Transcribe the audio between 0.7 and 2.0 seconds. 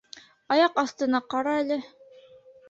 аҫтына ҡара әле!